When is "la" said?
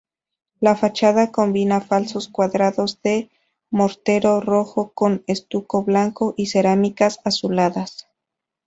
0.59-0.75